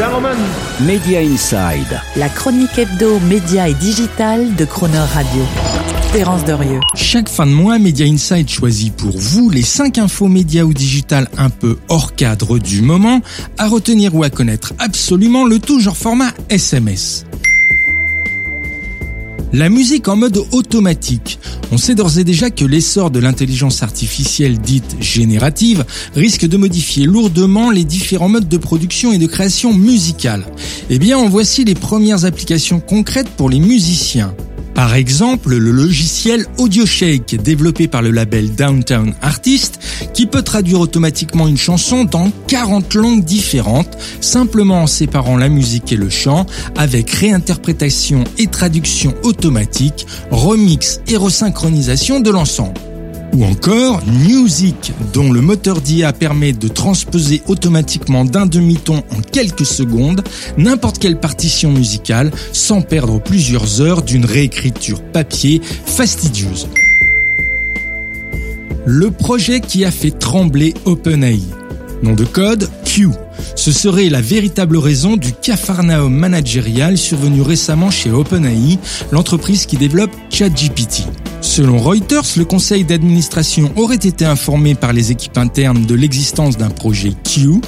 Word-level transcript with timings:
gentlemen. 0.00 0.38
Media 0.86 1.20
Inside. 1.20 2.00
La 2.16 2.30
chronique 2.30 2.78
hebdo, 2.78 3.20
média 3.20 3.68
et 3.68 3.74
digital 3.74 4.54
de 4.56 4.64
Croner 4.64 4.96
Radio. 4.96 5.42
Terence 6.10 6.42
Dorieux. 6.46 6.80
Chaque 6.94 7.28
fin 7.28 7.44
de 7.44 7.52
mois, 7.52 7.78
Media 7.78 8.06
Inside 8.06 8.48
choisit 8.48 8.96
pour 8.96 9.18
vous 9.18 9.50
les 9.50 9.60
5 9.60 9.98
infos 9.98 10.28
médias 10.28 10.62
ou 10.62 10.72
digital 10.72 11.28
un 11.36 11.50
peu 11.50 11.76
hors 11.90 12.14
cadre 12.14 12.58
du 12.58 12.80
moment, 12.80 13.20
à 13.58 13.68
retenir 13.68 14.14
ou 14.14 14.22
à 14.22 14.30
connaître 14.30 14.72
absolument 14.78 15.44
le 15.44 15.58
tout 15.58 15.80
genre 15.80 15.98
format 15.98 16.30
SMS. 16.48 17.26
La 19.52 19.68
musique 19.68 20.06
en 20.06 20.14
mode 20.14 20.40
automatique. 20.52 21.40
On 21.72 21.76
sait 21.76 21.96
d'ores 21.96 22.18
et 22.18 22.24
déjà 22.24 22.50
que 22.50 22.64
l'essor 22.64 23.10
de 23.10 23.18
l'intelligence 23.18 23.82
artificielle 23.82 24.58
dite 24.58 24.96
générative 25.00 25.84
risque 26.14 26.46
de 26.46 26.56
modifier 26.56 27.04
lourdement 27.04 27.72
les 27.72 27.82
différents 27.82 28.28
modes 28.28 28.48
de 28.48 28.56
production 28.56 29.12
et 29.12 29.18
de 29.18 29.26
création 29.26 29.72
musicale. 29.72 30.44
Eh 30.88 31.00
bien, 31.00 31.18
en 31.18 31.28
voici 31.28 31.64
les 31.64 31.74
premières 31.74 32.24
applications 32.24 32.78
concrètes 32.78 33.30
pour 33.30 33.50
les 33.50 33.58
musiciens. 33.58 34.34
Par 34.80 34.94
exemple, 34.94 35.54
le 35.56 35.72
logiciel 35.72 36.46
AudioShake, 36.56 37.36
développé 37.42 37.86
par 37.86 38.00
le 38.00 38.10
label 38.10 38.54
Downtown 38.54 39.12
Artist, 39.20 39.78
qui 40.14 40.24
peut 40.24 40.40
traduire 40.40 40.80
automatiquement 40.80 41.48
une 41.48 41.58
chanson 41.58 42.06
dans 42.06 42.32
40 42.46 42.94
langues 42.94 43.22
différentes, 43.22 43.98
simplement 44.22 44.84
en 44.84 44.86
séparant 44.86 45.36
la 45.36 45.50
musique 45.50 45.92
et 45.92 45.96
le 45.96 46.08
chant, 46.08 46.46
avec 46.78 47.10
réinterprétation 47.10 48.24
et 48.38 48.46
traduction 48.46 49.14
automatique, 49.22 50.06
remix 50.30 51.02
et 51.08 51.18
resynchronisation 51.18 52.20
de 52.20 52.30
l'ensemble. 52.30 52.80
Ou 53.32 53.44
encore 53.44 54.02
Music, 54.06 54.92
dont 55.12 55.30
le 55.30 55.40
moteur 55.40 55.80
d'IA 55.80 56.12
permet 56.12 56.52
de 56.52 56.68
transposer 56.68 57.42
automatiquement 57.46 58.24
d'un 58.24 58.46
demi-ton 58.46 59.04
en 59.10 59.20
quelques 59.20 59.66
secondes 59.66 60.22
n'importe 60.56 60.98
quelle 60.98 61.20
partition 61.20 61.70
musicale 61.70 62.32
sans 62.52 62.82
perdre 62.82 63.20
plusieurs 63.20 63.80
heures 63.80 64.02
d'une 64.02 64.24
réécriture 64.24 65.00
papier 65.00 65.60
fastidieuse. 65.86 66.68
Le 68.84 69.10
projet 69.10 69.60
qui 69.60 69.84
a 69.84 69.90
fait 69.90 70.10
trembler 70.10 70.74
OpenAI. 70.84 71.42
Nom 72.02 72.14
de 72.14 72.24
code 72.24 72.68
Q. 72.84 73.10
Ce 73.54 73.72
serait 73.72 74.08
la 74.08 74.20
véritable 74.20 74.78
raison 74.78 75.16
du 75.16 75.32
cafarnaum 75.32 76.12
managérial 76.12 76.96
survenu 76.96 77.42
récemment 77.42 77.90
chez 77.90 78.10
OpenAI, 78.10 78.78
l'entreprise 79.12 79.66
qui 79.66 79.76
développe 79.76 80.10
ChatGPT. 80.30 81.06
Selon 81.40 81.78
Reuters, 81.78 82.36
le 82.36 82.44
conseil 82.44 82.84
d'administration 82.84 83.72
aurait 83.76 83.96
été 83.96 84.26
informé 84.26 84.74
par 84.74 84.92
les 84.92 85.10
équipes 85.10 85.38
internes 85.38 85.86
de 85.86 85.94
l'existence 85.94 86.58
d'un 86.58 86.68
projet 86.68 87.12
Q, 87.24 87.60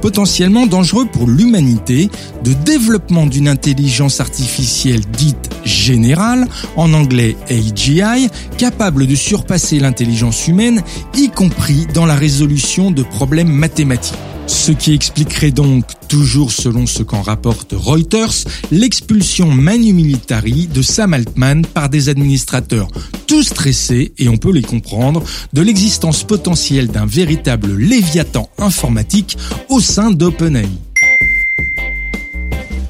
potentiellement 0.00 0.66
dangereux 0.66 1.04
pour 1.04 1.28
l'humanité, 1.28 2.10
de 2.42 2.52
développement 2.52 3.26
d'une 3.26 3.48
intelligence 3.48 4.20
artificielle 4.20 5.02
dite 5.12 5.50
générale, 5.64 6.48
en 6.76 6.94
anglais 6.94 7.36
AGI, 7.50 8.28
capable 8.56 9.06
de 9.06 9.14
surpasser 9.14 9.78
l'intelligence 9.78 10.48
humaine, 10.48 10.82
y 11.14 11.28
compris 11.28 11.86
dans 11.92 12.06
la 12.06 12.14
résolution 12.14 12.90
de 12.90 13.02
problèmes 13.02 13.52
mathématiques. 13.52 14.18
Ce 14.48 14.72
qui 14.72 14.94
expliquerait 14.94 15.50
donc, 15.50 15.84
toujours 16.08 16.52
selon 16.52 16.86
ce 16.86 17.02
qu'en 17.02 17.20
rapporte 17.20 17.74
Reuters, 17.76 18.32
l'expulsion 18.70 19.50
manu 19.50 19.92
militari 19.92 20.66
de 20.66 20.80
Sam 20.80 21.12
Altman 21.12 21.66
par 21.66 21.90
des 21.90 22.08
administrateurs 22.08 22.88
tout 23.26 23.42
stressés, 23.42 24.12
et 24.16 24.30
on 24.30 24.38
peut 24.38 24.50
les 24.50 24.62
comprendre, 24.62 25.22
de 25.52 25.60
l'existence 25.60 26.24
potentielle 26.24 26.88
d'un 26.88 27.04
véritable 27.04 27.76
léviathan 27.76 28.48
informatique 28.56 29.36
au 29.68 29.80
sein 29.80 30.10
d'OpenAI. 30.10 30.68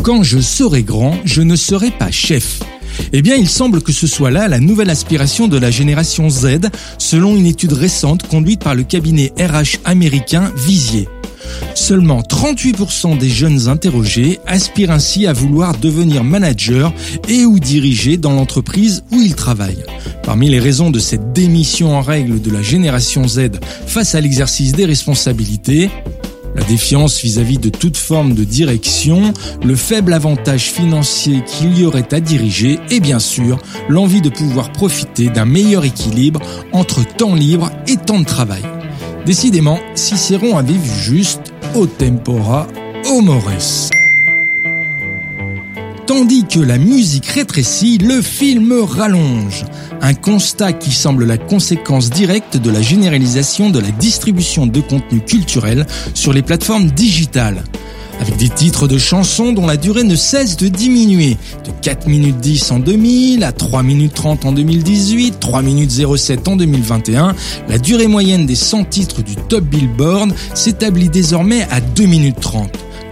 Quand 0.04 0.22
je 0.22 0.38
serai 0.38 0.84
grand, 0.84 1.16
je 1.24 1.42
ne 1.42 1.56
serai 1.56 1.90
pas 1.90 2.12
chef. 2.12 2.60
Eh 3.12 3.20
bien, 3.20 3.34
il 3.34 3.48
semble 3.48 3.82
que 3.82 3.92
ce 3.92 4.06
soit 4.06 4.30
là 4.30 4.46
la 4.46 4.60
nouvelle 4.60 4.90
aspiration 4.90 5.48
de 5.48 5.58
la 5.58 5.72
génération 5.72 6.30
Z, 6.30 6.70
selon 6.98 7.36
une 7.36 7.46
étude 7.46 7.72
récente 7.72 8.28
conduite 8.28 8.60
par 8.60 8.76
le 8.76 8.84
cabinet 8.84 9.32
RH 9.38 9.80
américain 9.84 10.52
Visier. 10.56 11.08
Seulement 11.74 12.20
38% 12.20 13.18
des 13.18 13.28
jeunes 13.28 13.68
interrogés 13.68 14.40
aspirent 14.46 14.90
ainsi 14.90 15.26
à 15.26 15.32
vouloir 15.32 15.76
devenir 15.78 16.24
manager 16.24 16.92
et 17.28 17.44
ou 17.44 17.58
diriger 17.58 18.16
dans 18.16 18.32
l'entreprise 18.32 19.04
où 19.12 19.20
ils 19.20 19.34
travaillent. 19.34 19.84
Parmi 20.22 20.50
les 20.50 20.60
raisons 20.60 20.90
de 20.90 20.98
cette 20.98 21.32
démission 21.32 21.96
en 21.96 22.02
règle 22.02 22.40
de 22.40 22.50
la 22.50 22.62
génération 22.62 23.26
Z 23.26 23.50
face 23.86 24.14
à 24.14 24.20
l'exercice 24.20 24.72
des 24.72 24.84
responsabilités, 24.84 25.90
la 26.54 26.64
défiance 26.64 27.20
vis-à-vis 27.20 27.58
de 27.58 27.68
toute 27.68 27.96
forme 27.96 28.34
de 28.34 28.44
direction, 28.44 29.32
le 29.64 29.76
faible 29.76 30.12
avantage 30.12 30.72
financier 30.72 31.42
qu'il 31.46 31.78
y 31.78 31.84
aurait 31.84 32.12
à 32.12 32.20
diriger 32.20 32.80
et 32.90 33.00
bien 33.00 33.20
sûr 33.20 33.58
l'envie 33.88 34.22
de 34.22 34.28
pouvoir 34.28 34.72
profiter 34.72 35.28
d'un 35.28 35.44
meilleur 35.44 35.84
équilibre 35.84 36.40
entre 36.72 37.06
temps 37.06 37.34
libre 37.34 37.70
et 37.86 37.96
temps 37.96 38.20
de 38.20 38.24
travail. 38.24 38.62
Décidément, 39.26 39.78
Cicéron 39.94 40.56
avait 40.56 40.72
vu 40.72 40.90
juste 41.02 41.52
au 41.74 41.86
tempora 41.86 42.66
au 43.10 43.20
mores. 43.20 43.90
Tandis 46.06 46.46
que 46.46 46.60
la 46.60 46.78
musique 46.78 47.26
rétrécit, 47.26 47.98
le 47.98 48.22
film 48.22 48.72
rallonge. 48.82 49.64
Un 50.00 50.14
constat 50.14 50.72
qui 50.72 50.90
semble 50.90 51.26
la 51.26 51.36
conséquence 51.36 52.08
directe 52.08 52.56
de 52.56 52.70
la 52.70 52.80
généralisation 52.80 53.68
de 53.68 53.78
la 53.78 53.90
distribution 53.90 54.66
de 54.66 54.80
contenu 54.80 55.20
culturel 55.20 55.86
sur 56.14 56.32
les 56.32 56.42
plateformes 56.42 56.90
digitales 56.90 57.62
avec 58.20 58.36
des 58.36 58.48
titres 58.48 58.88
de 58.88 58.98
chansons 58.98 59.52
dont 59.52 59.66
la 59.66 59.76
durée 59.76 60.04
ne 60.04 60.16
cesse 60.16 60.56
de 60.56 60.68
diminuer, 60.68 61.36
de 61.64 61.70
4 61.82 62.06
minutes 62.06 62.38
10 62.38 62.72
en 62.72 62.78
2000 62.78 63.44
à 63.44 63.52
3 63.52 63.82
minutes 63.82 64.14
30 64.14 64.44
en 64.46 64.52
2018, 64.52 65.40
3 65.40 65.62
minutes 65.62 65.90
07 66.16 66.48
en 66.48 66.56
2021, 66.56 67.34
la 67.68 67.78
durée 67.78 68.08
moyenne 68.08 68.46
des 68.46 68.54
100 68.54 68.84
titres 68.84 69.22
du 69.22 69.36
Top 69.36 69.64
Billboard 69.64 70.32
s'établit 70.54 71.08
désormais 71.08 71.66
à 71.70 71.80
2 71.80 72.04
minutes 72.04 72.40
30. 72.40 72.70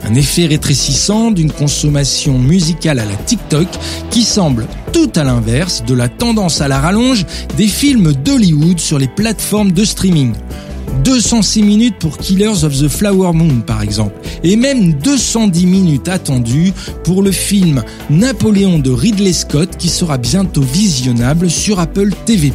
Un 0.08 0.14
effet 0.14 0.46
rétrécissant 0.46 1.32
d'une 1.32 1.50
consommation 1.50 2.38
musicale 2.38 3.00
à 3.00 3.04
la 3.04 3.16
TikTok 3.16 3.66
qui 4.10 4.22
semble 4.22 4.66
tout 4.92 5.10
à 5.16 5.24
l'inverse 5.24 5.82
de 5.84 5.94
la 5.94 6.08
tendance 6.08 6.60
à 6.60 6.68
la 6.68 6.78
rallonge 6.78 7.26
des 7.56 7.66
films 7.66 8.12
d'Hollywood 8.12 8.78
sur 8.78 8.98
les 8.98 9.08
plateformes 9.08 9.72
de 9.72 9.84
streaming. 9.84 10.32
206 11.06 11.62
minutes 11.62 11.94
pour 12.00 12.18
Killers 12.18 12.64
of 12.64 12.76
the 12.76 12.88
Flower 12.88 13.32
Moon 13.32 13.60
par 13.64 13.80
exemple, 13.80 14.16
et 14.42 14.56
même 14.56 14.92
210 14.94 15.64
minutes 15.64 16.08
attendues 16.08 16.72
pour 17.04 17.22
le 17.22 17.30
film 17.30 17.84
Napoléon 18.10 18.80
de 18.80 18.90
Ridley 18.90 19.32
Scott 19.32 19.76
qui 19.78 19.88
sera 19.88 20.18
bientôt 20.18 20.62
visionnable 20.62 21.48
sur 21.48 21.78
Apple 21.78 22.10
TV+. 22.24 22.52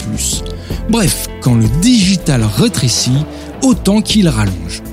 Bref, 0.90 1.30
quand 1.40 1.56
le 1.56 1.66
digital 1.82 2.44
rétrécit, 2.44 3.24
autant 3.64 4.02
qu'il 4.02 4.28
rallonge. 4.28 4.84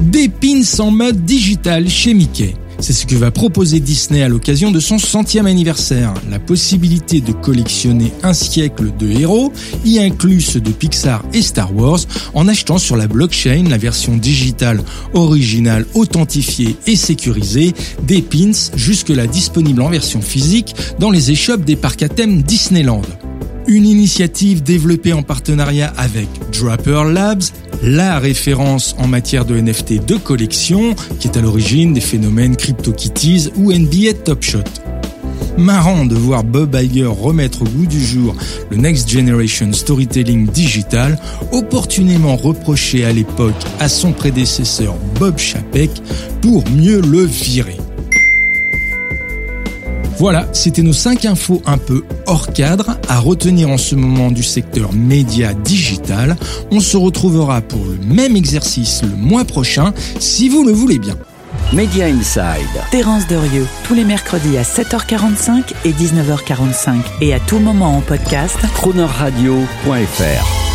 Des 0.00 0.30
pins 0.30 0.62
en 0.78 0.90
mode 0.90 1.26
digital 1.26 1.86
chez 1.90 2.14
Mickey. 2.14 2.54
C'est 2.80 2.94
ce 2.94 3.06
que 3.06 3.14
va 3.14 3.30
proposer 3.30 3.78
Disney 3.78 4.22
à 4.22 4.28
l'occasion 4.28 4.70
de 4.70 4.80
son 4.80 4.98
centième 4.98 5.46
anniversaire. 5.46 6.14
La 6.30 6.38
possibilité 6.38 7.20
de 7.20 7.32
collectionner 7.32 8.10
un 8.22 8.32
siècle 8.32 8.92
de 8.98 9.10
héros, 9.10 9.52
y 9.84 9.98
inclus 9.98 10.40
ceux 10.40 10.60
de 10.60 10.70
Pixar 10.70 11.22
et 11.34 11.42
Star 11.42 11.76
Wars, 11.76 12.00
en 12.32 12.48
achetant 12.48 12.78
sur 12.78 12.96
la 12.96 13.06
blockchain 13.06 13.64
la 13.68 13.76
version 13.76 14.16
digitale 14.16 14.82
originale 15.12 15.86
authentifiée 15.94 16.76
et 16.86 16.96
sécurisée 16.96 17.74
des 18.02 18.22
pins 18.22 18.70
jusque-là 18.74 19.26
disponibles 19.26 19.82
en 19.82 19.90
version 19.90 20.22
physique 20.22 20.74
dans 20.98 21.10
les 21.10 21.30
échoppes 21.30 21.64
des 21.64 21.76
parcs 21.76 22.02
à 22.02 22.08
thème 22.08 22.42
Disneyland. 22.42 23.02
Une 23.70 23.86
initiative 23.86 24.64
développée 24.64 25.12
en 25.12 25.22
partenariat 25.22 25.92
avec 25.96 26.26
Draper 26.52 27.04
Labs, 27.04 27.44
la 27.84 28.18
référence 28.18 28.96
en 28.98 29.06
matière 29.06 29.44
de 29.44 29.54
NFT 29.60 30.04
de 30.04 30.16
collection, 30.16 30.96
qui 31.20 31.28
est 31.28 31.36
à 31.36 31.40
l'origine 31.40 31.92
des 31.92 32.00
phénomènes 32.00 32.56
CryptoKitties 32.56 33.50
ou 33.54 33.72
NBA 33.72 34.14
Top 34.24 34.42
Shot. 34.42 34.64
Marrant 35.56 36.04
de 36.04 36.16
voir 36.16 36.42
Bob 36.42 36.74
Iger 36.74 37.04
remettre 37.04 37.62
au 37.62 37.66
goût 37.66 37.86
du 37.86 38.04
jour 38.04 38.34
le 38.70 38.76
Next 38.76 39.08
Generation 39.08 39.72
Storytelling 39.72 40.48
Digital, 40.48 41.16
opportunément 41.52 42.34
reproché 42.34 43.04
à 43.04 43.12
l'époque 43.12 43.54
à 43.78 43.88
son 43.88 44.10
prédécesseur 44.10 44.96
Bob 45.20 45.38
Chapek 45.38 45.92
pour 46.42 46.68
mieux 46.70 47.00
le 47.00 47.22
virer. 47.22 47.76
Voilà, 50.20 50.46
c'était 50.52 50.82
nos 50.82 50.92
5 50.92 51.24
infos 51.24 51.62
un 51.64 51.78
peu 51.78 52.04
hors 52.26 52.52
cadre 52.52 52.98
à 53.08 53.18
retenir 53.18 53.70
en 53.70 53.78
ce 53.78 53.94
moment 53.94 54.30
du 54.30 54.42
secteur 54.42 54.92
média 54.92 55.54
digital. 55.54 56.36
On 56.70 56.80
se 56.80 56.98
retrouvera 56.98 57.62
pour 57.62 57.86
le 57.86 57.96
même 58.04 58.36
exercice 58.36 59.00
le 59.02 59.16
mois 59.16 59.46
prochain, 59.46 59.94
si 60.18 60.50
vous 60.50 60.62
le 60.62 60.72
voulez 60.72 60.98
bien. 60.98 61.16
Media 61.72 62.04
Inside. 62.04 62.68
Terence 62.90 63.28
Derieux, 63.28 63.66
tous 63.84 63.94
les 63.94 64.04
mercredis 64.04 64.58
à 64.58 64.62
7h45 64.62 65.72
et 65.86 65.92
19h45 65.92 66.96
et 67.22 67.32
à 67.32 67.40
tout 67.40 67.58
moment 67.58 67.96
en 67.96 68.02
podcast. 68.02 68.58
Cronerradio.fr 68.74 70.69